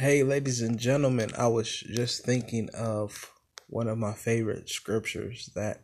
Hey, 0.00 0.22
ladies 0.22 0.62
and 0.62 0.78
gentlemen, 0.78 1.28
I 1.36 1.48
was 1.48 1.68
just 1.68 2.24
thinking 2.24 2.70
of 2.70 3.30
one 3.66 3.86
of 3.86 3.98
my 3.98 4.14
favorite 4.14 4.70
scriptures 4.70 5.50
that 5.54 5.82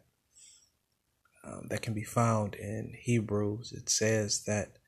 um, 1.44 1.66
that 1.68 1.82
can 1.82 1.92
be 1.92 2.02
found 2.02 2.54
in 2.54 2.94
Hebrews. 2.98 3.74
It 3.76 3.90
says 3.90 4.44
that 4.44 4.78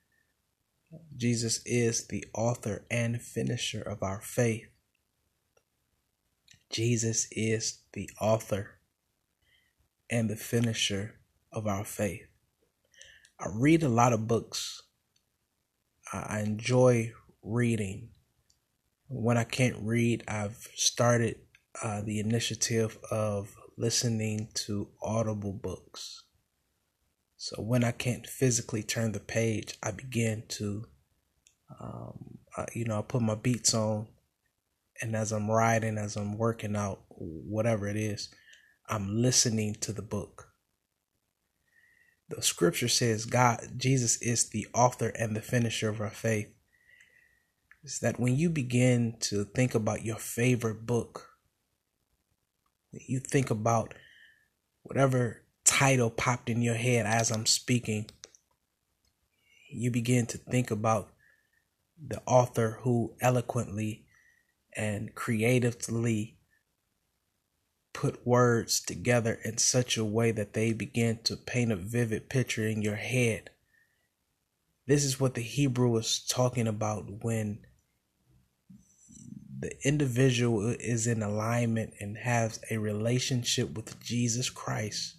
Jesus 1.14 1.60
is 1.66 2.06
the 2.06 2.24
author 2.32 2.86
and 2.90 3.20
finisher 3.20 3.82
of 3.82 4.02
our 4.02 4.22
faith. 4.22 4.70
Jesus 6.70 7.28
is 7.30 7.80
the 7.92 8.08
author 8.18 8.78
and 10.08 10.30
the 10.30 10.36
finisher 10.36 11.16
of 11.52 11.66
our 11.66 11.84
faith. 11.84 12.28
I 13.38 13.48
read 13.52 13.82
a 13.82 13.90
lot 13.90 14.14
of 14.14 14.26
books. 14.26 14.84
I 16.14 16.40
enjoy 16.40 17.12
reading 17.42 18.08
when 19.08 19.38
I 19.38 19.44
can't 19.44 19.76
read, 19.80 20.22
I've 20.28 20.68
started 20.74 21.36
uh, 21.82 22.02
the 22.02 22.20
initiative 22.20 22.98
of 23.10 23.54
listening 23.76 24.48
to 24.52 24.88
audible 25.02 25.52
books. 25.52 26.24
So 27.36 27.62
when 27.62 27.84
I 27.84 27.92
can't 27.92 28.26
physically 28.26 28.82
turn 28.82 29.12
the 29.12 29.20
page, 29.20 29.78
I 29.82 29.92
begin 29.92 30.42
to, 30.48 30.84
um, 31.80 32.38
uh, 32.56 32.66
you 32.74 32.84
know, 32.84 32.98
I 32.98 33.02
put 33.02 33.22
my 33.22 33.36
beats 33.36 33.72
on, 33.74 34.08
and 35.00 35.14
as 35.14 35.32
I'm 35.32 35.50
riding, 35.50 35.96
as 35.96 36.16
I'm 36.16 36.36
working 36.36 36.76
out, 36.76 37.02
whatever 37.08 37.86
it 37.86 37.96
is, 37.96 38.28
I'm 38.88 39.22
listening 39.22 39.76
to 39.82 39.92
the 39.92 40.02
book. 40.02 40.48
The 42.28 42.42
scripture 42.42 42.88
says 42.88 43.24
God, 43.24 43.60
Jesus 43.76 44.20
is 44.20 44.50
the 44.50 44.66
author 44.74 45.08
and 45.08 45.34
the 45.34 45.40
finisher 45.40 45.88
of 45.88 46.00
our 46.00 46.10
faith 46.10 46.48
is 47.82 48.00
that 48.00 48.18
when 48.18 48.36
you 48.36 48.50
begin 48.50 49.16
to 49.20 49.44
think 49.44 49.74
about 49.74 50.04
your 50.04 50.16
favorite 50.16 50.86
book, 50.86 51.28
you 52.92 53.20
think 53.20 53.50
about 53.50 53.94
whatever 54.82 55.42
title 55.64 56.10
popped 56.10 56.48
in 56.48 56.62
your 56.62 56.74
head 56.74 57.06
as 57.06 57.30
I'm 57.30 57.46
speaking, 57.46 58.10
you 59.70 59.90
begin 59.90 60.26
to 60.26 60.38
think 60.38 60.70
about 60.70 61.12
the 62.00 62.22
author 62.26 62.78
who 62.82 63.14
eloquently 63.20 64.06
and 64.76 65.14
creatively 65.14 66.38
put 67.92 68.26
words 68.26 68.80
together 68.80 69.38
in 69.44 69.58
such 69.58 69.96
a 69.96 70.04
way 70.04 70.30
that 70.30 70.52
they 70.52 70.72
begin 70.72 71.18
to 71.24 71.36
paint 71.36 71.72
a 71.72 71.76
vivid 71.76 72.28
picture 72.28 72.66
in 72.66 72.80
your 72.80 72.94
head. 72.94 73.50
This 74.86 75.04
is 75.04 75.20
what 75.20 75.34
the 75.34 75.42
Hebrew 75.42 75.96
is 75.96 76.24
talking 76.26 76.66
about 76.66 77.24
when 77.24 77.58
the 79.60 79.72
individual 79.84 80.74
is 80.78 81.06
in 81.06 81.22
alignment 81.22 81.94
and 82.00 82.16
has 82.16 82.60
a 82.70 82.78
relationship 82.78 83.74
with 83.74 84.00
Jesus 84.00 84.50
Christ, 84.50 85.16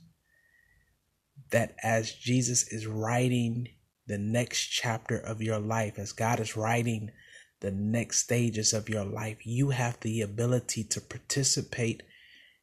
that 1.52 1.76
as 1.84 2.14
Jesus 2.14 2.68
is 2.72 2.88
writing 2.88 3.68
the 4.08 4.18
next 4.18 4.68
chapter 4.68 5.18
of 5.18 5.42
your 5.42 5.60
life, 5.60 6.00
as 6.00 6.14
God 6.14 6.40
is 6.40 6.56
writing 6.56 7.12
the 7.60 7.72
next 7.72 8.20
stages 8.20 8.72
of 8.72 8.88
your 8.88 9.04
life, 9.04 9.46
you 9.46 9.72
have 9.72 10.00
the 10.00 10.22
ability 10.22 10.86
to 10.86 11.02
participate 11.02 12.04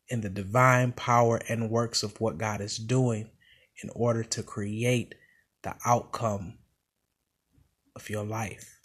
in 0.09 0.23
the 0.23 0.31
divine 0.31 0.93
power 0.93 1.41
and 1.49 1.71
works 1.71 2.03
of 2.03 2.19
what 2.21 2.39
God 2.39 2.63
is 2.63 2.79
doing 2.79 3.29
in 3.83 3.91
order 3.91 4.25
to 4.25 4.43
create 4.43 5.15
the 5.63 5.75
outcome 5.85 6.55
of 7.95 8.09
your 8.09 8.25
life 8.25 8.76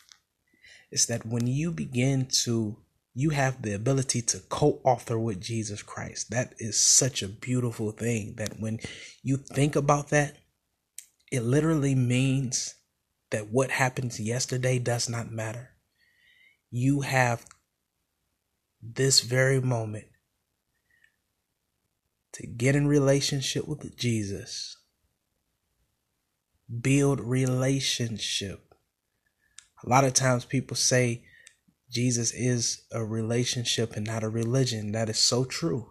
is 0.91 1.07
that 1.07 1.25
when 1.25 1.47
you 1.47 1.71
begin 1.71 2.27
to 2.43 2.77
you 3.13 3.31
have 3.31 3.61
the 3.61 3.73
ability 3.73 4.21
to 4.21 4.39
co-author 4.49 5.19
with 5.19 5.41
Jesus 5.41 5.81
Christ. 5.81 6.29
That 6.29 6.53
is 6.59 6.79
such 6.79 7.21
a 7.21 7.27
beautiful 7.27 7.91
thing 7.91 8.35
that 8.37 8.59
when 8.59 8.79
you 9.21 9.37
think 9.37 9.75
about 9.75 10.09
that, 10.09 10.37
it 11.31 11.43
literally 11.43 11.95
means 11.95 12.75
that 13.31 13.49
what 13.51 13.71
happens 13.71 14.19
yesterday 14.19 14.79
does 14.79 15.09
not 15.09 15.31
matter. 15.31 15.71
You 16.69 17.01
have 17.01 17.45
this 18.81 19.21
very 19.21 19.59
moment 19.59 20.05
to 22.33 22.47
get 22.47 22.75
in 22.75 22.87
relationship 22.87 23.67
with 23.67 23.97
Jesus. 23.97 24.77
Build 26.81 27.19
relationship. 27.19 28.70
A 29.83 29.89
lot 29.89 30.03
of 30.03 30.13
times 30.13 30.45
people 30.45 30.77
say 30.77 31.23
Jesus 31.89 32.31
is 32.33 32.83
a 32.91 33.03
relationship 33.03 33.95
and 33.95 34.05
not 34.05 34.23
a 34.23 34.29
religion. 34.29 34.91
That 34.91 35.09
is 35.09 35.17
so 35.17 35.43
true. 35.43 35.87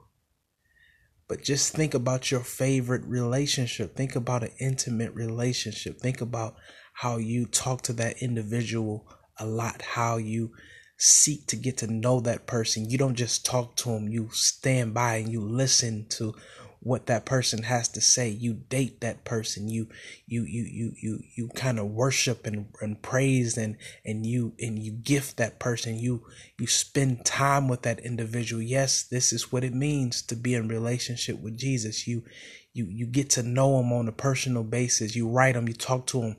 But 1.28 1.42
just 1.42 1.74
think 1.74 1.94
about 1.94 2.30
your 2.30 2.40
favorite 2.40 3.04
relationship. 3.04 3.96
Think 3.96 4.16
about 4.16 4.42
an 4.42 4.50
intimate 4.58 5.14
relationship. 5.14 6.00
Think 6.00 6.20
about 6.20 6.56
how 6.94 7.18
you 7.18 7.46
talk 7.46 7.82
to 7.82 7.92
that 7.94 8.22
individual 8.22 9.06
a 9.38 9.46
lot, 9.46 9.82
how 9.82 10.16
you 10.16 10.52
seek 10.98 11.46
to 11.46 11.56
get 11.56 11.78
to 11.78 11.86
know 11.86 12.20
that 12.20 12.46
person. 12.46 12.90
You 12.90 12.98
don't 12.98 13.14
just 13.14 13.46
talk 13.46 13.76
to 13.76 13.90
them, 13.90 14.08
you 14.08 14.28
stand 14.32 14.92
by 14.92 15.16
and 15.16 15.32
you 15.32 15.40
listen 15.40 16.06
to 16.10 16.34
what 16.82 17.06
that 17.06 17.26
person 17.26 17.64
has 17.64 17.88
to 17.88 18.00
say. 18.00 18.28
You 18.28 18.54
date 18.54 19.00
that 19.00 19.24
person. 19.24 19.68
You 19.68 19.88
you 20.26 20.44
you 20.44 20.64
you 20.64 20.92
you 21.00 21.20
you 21.36 21.48
kind 21.48 21.78
of 21.78 21.86
worship 21.86 22.46
and, 22.46 22.66
and 22.80 23.00
praise 23.02 23.58
and 23.58 23.76
and 24.04 24.24
you 24.24 24.54
and 24.58 24.78
you 24.78 24.92
gift 24.92 25.36
that 25.36 25.58
person. 25.58 25.98
You 25.98 26.24
you 26.58 26.66
spend 26.66 27.24
time 27.24 27.68
with 27.68 27.82
that 27.82 28.00
individual. 28.00 28.62
Yes 28.62 29.02
this 29.02 29.32
is 29.32 29.52
what 29.52 29.64
it 29.64 29.74
means 29.74 30.22
to 30.22 30.36
be 30.36 30.54
in 30.54 30.68
relationship 30.68 31.40
with 31.40 31.58
jesus. 31.58 32.06
You 32.06 32.24
you 32.72 32.86
you 32.86 33.06
get 33.06 33.28
to 33.30 33.42
know 33.42 33.78
him 33.78 33.92
on 33.92 34.08
a 34.08 34.12
personal 34.12 34.64
basis. 34.64 35.14
You 35.14 35.28
write 35.28 35.56
him 35.56 35.68
you 35.68 35.74
talk 35.74 36.06
to 36.08 36.22
him. 36.22 36.36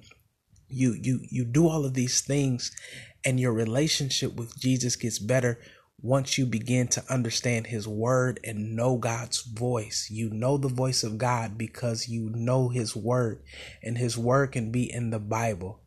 You 0.68 0.94
you 1.00 1.20
you 1.30 1.46
do 1.46 1.68
all 1.68 1.86
of 1.86 1.94
these 1.94 2.22
things 2.22 2.72
and 3.24 3.40
your 3.40 3.54
relationship 3.54 4.36
with 4.36 4.60
jesus 4.60 4.96
gets 4.96 5.20
better 5.20 5.60
once 6.02 6.38
you 6.38 6.46
begin 6.46 6.88
to 6.88 7.04
understand 7.10 7.68
his 7.68 7.88
word 7.88 8.40
and 8.44 8.76
know 8.76 8.98
God's 8.98 9.42
voice, 9.42 10.08
you 10.10 10.30
know 10.32 10.58
the 10.58 10.68
voice 10.68 11.04
of 11.04 11.18
God 11.18 11.58
because 11.58 12.10
you 12.10 12.32
know 12.34 12.70
his 12.70 12.96
word, 12.96 13.42
and 13.84 13.98
his 13.98 14.18
word 14.18 14.52
can 14.52 14.72
be 14.72 14.92
in 14.92 15.12
the 15.12 15.20
Bible. 15.20 15.82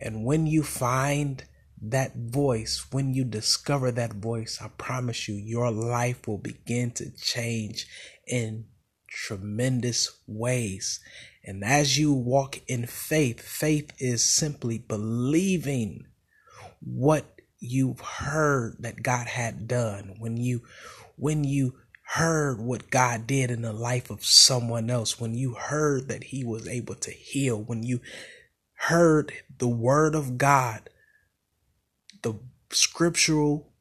And 0.00 0.24
when 0.24 0.46
you 0.46 0.62
find 0.62 1.44
that 1.82 2.14
voice, 2.16 2.86
when 2.92 3.12
you 3.14 3.24
discover 3.24 3.90
that 3.90 4.14
voice, 4.14 4.58
I 4.62 4.68
promise 4.68 5.28
you, 5.28 5.34
your 5.34 5.70
life 5.70 6.28
will 6.28 6.38
begin 6.38 6.92
to 6.92 7.10
change 7.10 7.86
in 8.26 8.66
tremendous 9.08 10.20
ways. 10.26 11.00
And 11.44 11.64
as 11.64 11.98
you 11.98 12.12
walk 12.12 12.60
in 12.68 12.86
faith, 12.86 13.40
faith 13.40 13.92
is 13.98 14.22
simply 14.22 14.78
believing 14.78 16.06
what 16.80 17.39
you've 17.60 18.00
heard 18.00 18.76
that 18.80 19.02
God 19.02 19.26
had 19.26 19.68
done, 19.68 20.16
when 20.18 20.36
you 20.36 20.62
when 21.16 21.44
you 21.44 21.74
heard 22.14 22.58
what 22.58 22.90
God 22.90 23.26
did 23.26 23.50
in 23.50 23.62
the 23.62 23.72
life 23.72 24.10
of 24.10 24.24
someone 24.24 24.90
else, 24.90 25.20
when 25.20 25.34
you 25.34 25.54
heard 25.54 26.08
that 26.08 26.24
he 26.24 26.42
was 26.42 26.66
able 26.66 26.94
to 26.96 27.10
heal, 27.10 27.62
when 27.62 27.84
you 27.84 28.00
heard 28.74 29.32
the 29.58 29.68
word 29.68 30.14
of 30.14 30.38
God, 30.38 30.88
the 32.22 32.34
scriptural 32.72 33.72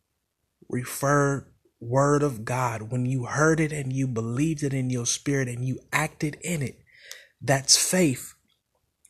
referred 0.67 1.45
word 1.79 2.21
of 2.21 2.45
God, 2.45 2.91
when 2.91 3.05
you 3.05 3.25
heard 3.25 3.59
it 3.59 3.71
and 3.71 3.93
you 3.93 4.05
believed 4.05 4.61
it 4.63 4.73
in 4.73 4.89
your 4.89 5.05
spirit 5.05 5.47
and 5.47 5.65
you 5.65 5.79
acted 5.91 6.37
in 6.41 6.61
it, 6.61 6.79
that's 7.41 7.77
faith. 7.77 8.35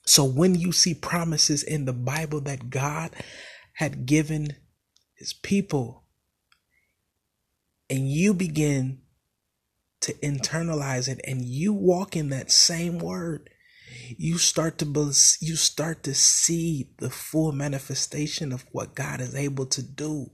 So 0.06 0.24
when 0.24 0.56
you 0.56 0.72
see 0.72 0.94
promises 0.94 1.62
in 1.64 1.86
the 1.86 1.94
Bible 1.94 2.42
that 2.42 2.70
God 2.70 3.12
had 3.80 4.06
given 4.06 4.58
his 5.16 5.32
people 5.32 6.04
and 7.90 8.10
you 8.10 8.34
begin 8.34 9.00
to 10.02 10.12
internalize 10.16 11.08
it 11.08 11.22
and 11.24 11.46
you 11.46 11.72
walk 11.72 12.14
in 12.14 12.28
that 12.28 12.52
same 12.52 13.00
word 13.00 13.50
you 14.18 14.38
start 14.38 14.78
to 14.78 14.86
you 15.40 15.56
start 15.56 16.04
to 16.04 16.14
see 16.14 16.90
the 16.98 17.10
full 17.10 17.54
manifestation 17.54 18.52
of 18.52 18.66
what 18.74 18.96
God 18.96 19.22
is 19.22 19.34
able 19.34 19.66
to 19.68 19.82
do. 19.82 20.28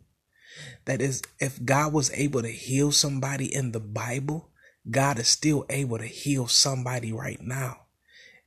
That 0.86 1.00
is 1.00 1.22
if 1.40 1.64
God 1.64 1.94
was 1.94 2.12
able 2.16 2.42
to 2.42 2.52
heal 2.52 2.92
somebody 2.92 3.54
in 3.54 3.74
the 3.74 3.80
Bible 3.80 4.50
God 4.90 5.20
is 5.20 5.28
still 5.28 5.66
able 5.70 6.00
to 6.00 6.08
heal 6.08 6.48
somebody 6.48 7.14
right 7.14 7.40
now 7.42 7.85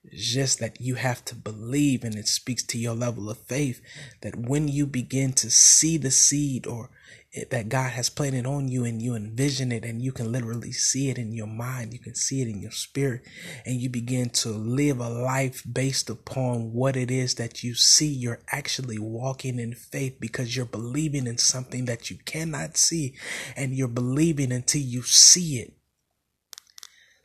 It's 0.05 0.33
just 0.33 0.59
that 0.61 0.81
you 0.81 0.95
have 0.95 1.25
to 1.27 1.35
believe, 1.35 2.05
and 2.05 2.15
it 2.15 2.29
speaks 2.29 2.63
to 2.65 2.79
your 2.79 2.95
level 2.95 3.29
of 3.29 3.39
faith 3.39 3.81
that 4.23 4.37
when 4.37 4.69
you 4.69 4.87
begin 4.87 5.33
to 5.35 5.51
see 5.51 5.99
the 5.99 6.11
seed 6.11 6.67
or 6.67 6.91
it, 7.31 7.51
that 7.51 7.69
God 7.69 7.91
has 7.91 8.09
planted 8.09 8.47
on 8.47 8.69
you 8.69 8.85
and 8.85 9.03
you 9.03 9.15
envision 9.15 9.71
it 9.71 9.85
and 9.85 10.01
you 10.01 10.13
can 10.13 10.33
literally 10.33 10.73
see 10.73 11.11
it 11.11 11.19
in 11.19 11.33
your 11.33 11.47
mind, 11.47 11.93
you 11.93 11.99
can 11.99 12.15
see 12.15 12.41
it 12.41 12.49
in 12.49 12.61
your 12.61 12.71
spirit, 12.71 13.23
and 13.67 13.81
you 13.81 13.91
begin 13.91 14.31
to 14.31 14.49
live 14.49 14.99
a 14.99 15.09
life 15.09 15.63
based 15.71 16.09
upon 16.09 16.73
what 16.73 16.97
it 16.97 17.11
is 17.11 17.35
that 17.35 17.63
you 17.63 17.75
see, 17.75 18.09
you're 18.09 18.41
actually 18.51 18.99
walking 18.99 19.59
in 19.59 19.75
faith 19.75 20.17
because 20.21 20.57
you're 20.57 20.65
believing 20.65 21.27
in 21.27 21.39
something 21.39 21.85
that 21.85 22.11
you 22.11 22.17
cannot 22.25 22.77
see 22.77 23.15
and 23.57 23.75
you're 23.75 23.89
believing 23.89 24.53
until 24.53 24.81
you 24.81 25.03
see 25.03 25.59
it. 25.59 25.78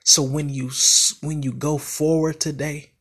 So 0.03 0.21
when 0.21 0.49
you 0.49 0.69
when 1.21 1.43
you 1.43 1.53
go 1.53 1.77
forward 1.77 2.39
today, 2.39 2.91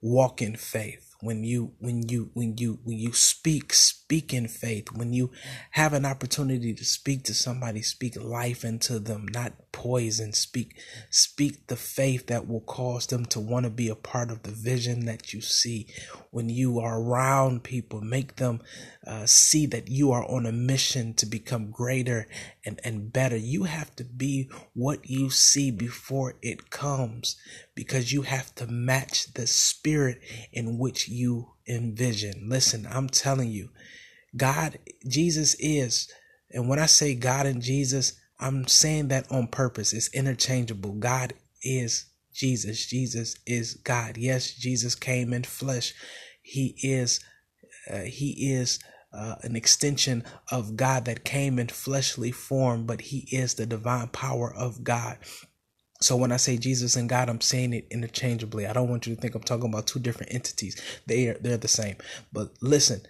walk 0.00 0.42
in 0.42 0.56
faith 0.56 1.07
when 1.20 1.42
you 1.42 1.72
when 1.78 2.08
you 2.08 2.30
when 2.34 2.56
you 2.56 2.78
when 2.84 2.96
you 2.96 3.12
speak 3.12 3.72
speak 3.72 4.32
in 4.32 4.46
faith 4.46 4.92
when 4.92 5.12
you 5.12 5.30
have 5.72 5.92
an 5.92 6.06
opportunity 6.06 6.72
to 6.72 6.84
speak 6.84 7.24
to 7.24 7.34
somebody 7.34 7.82
speak 7.82 8.16
life 8.22 8.64
into 8.64 8.98
them 8.98 9.26
not 9.32 9.52
poison. 9.78 10.32
Speak 10.32 10.76
speak 11.08 11.68
the 11.68 11.76
faith 11.76 12.26
that 12.26 12.48
will 12.48 12.62
cause 12.62 13.06
them 13.06 13.24
to 13.26 13.38
want 13.38 13.62
to 13.62 13.70
be 13.70 13.88
a 13.88 13.94
part 13.94 14.30
of 14.30 14.42
the 14.42 14.50
vision 14.50 15.04
that 15.04 15.32
you 15.32 15.40
see. 15.40 15.86
When 16.32 16.48
you 16.48 16.80
are 16.80 17.00
around 17.00 17.62
people 17.62 18.00
make 18.00 18.36
them 18.36 18.60
uh, 19.06 19.26
see 19.26 19.66
that 19.66 19.88
you 19.88 20.10
are 20.10 20.24
on 20.24 20.46
a 20.46 20.52
mission 20.52 21.14
to 21.14 21.26
become 21.26 21.70
greater 21.70 22.26
and, 22.66 22.80
and 22.82 23.12
better. 23.12 23.36
You 23.36 23.64
have 23.64 23.94
to 23.96 24.04
be 24.04 24.50
what 24.74 25.08
you 25.08 25.30
see 25.30 25.70
before 25.70 26.34
it 26.42 26.70
comes 26.70 27.36
because 27.78 28.12
you 28.12 28.22
have 28.22 28.52
to 28.56 28.66
match 28.66 29.32
the 29.34 29.46
spirit 29.46 30.18
in 30.52 30.78
which 30.78 31.08
you 31.08 31.52
envision. 31.68 32.48
Listen, 32.48 32.88
I'm 32.90 33.08
telling 33.08 33.50
you, 33.50 33.68
God, 34.36 34.80
Jesus 35.06 35.54
is, 35.60 36.12
and 36.50 36.68
when 36.68 36.80
I 36.80 36.86
say 36.86 37.14
God 37.14 37.46
and 37.46 37.62
Jesus, 37.62 38.14
I'm 38.40 38.66
saying 38.66 39.08
that 39.08 39.30
on 39.30 39.46
purpose. 39.46 39.92
It's 39.92 40.12
interchangeable. 40.12 40.94
God 40.94 41.34
is 41.62 42.06
Jesus. 42.34 42.84
Jesus 42.84 43.36
is 43.46 43.74
God. 43.74 44.16
Yes, 44.16 44.50
Jesus 44.54 44.96
came 44.96 45.32
in 45.32 45.44
flesh. 45.44 45.94
He 46.42 46.74
is, 46.82 47.20
uh, 47.88 48.00
he 48.00 48.54
is 48.54 48.80
uh, 49.12 49.36
an 49.42 49.54
extension 49.54 50.24
of 50.50 50.74
God 50.74 51.04
that 51.04 51.24
came 51.24 51.60
in 51.60 51.68
fleshly 51.68 52.32
form, 52.32 52.86
but 52.86 53.02
he 53.02 53.28
is 53.30 53.54
the 53.54 53.66
divine 53.66 54.08
power 54.08 54.52
of 54.52 54.82
God. 54.82 55.18
So 56.00 56.16
when 56.16 56.30
I 56.30 56.36
say 56.36 56.56
Jesus 56.56 56.96
and 56.96 57.08
God, 57.08 57.28
I'm 57.28 57.40
saying 57.40 57.72
it 57.72 57.88
interchangeably. 57.90 58.66
I 58.66 58.72
don't 58.72 58.88
want 58.88 59.06
you 59.06 59.14
to 59.14 59.20
think 59.20 59.34
I'm 59.34 59.42
talking 59.42 59.68
about 59.68 59.86
two 59.86 59.98
different 59.98 60.32
entities. 60.32 60.80
They 61.06 61.28
are 61.28 61.38
they're 61.40 61.56
the 61.56 61.68
same. 61.68 61.96
But 62.32 62.50
listen, 62.62 63.02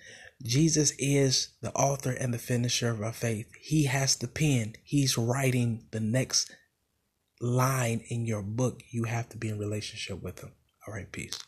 Jesus 0.43 0.93
is 0.99 1.51
the 1.61 1.73
author 1.73 2.13
and 2.13 2.33
the 2.33 2.39
finisher 2.39 2.91
of 2.91 3.03
our 3.03 3.13
faith. 3.13 3.47
He 3.61 3.85
has 3.85 4.17
the 4.17 4.29
pen. 4.29 4.75
He's 4.85 5.19
writing 5.19 5.87
the 5.91 6.01
next 6.01 6.51
line 7.41 8.03
in 8.09 8.25
your 8.25 8.43
book. 8.43 8.83
You 8.91 9.05
have 9.05 9.29
to 9.31 9.37
be 9.37 9.49
in 9.49 9.59
relationship 9.59 10.23
with 10.23 10.41
him. 10.41 10.53
All 10.87 10.95
right, 10.95 11.11
peace. 11.11 11.39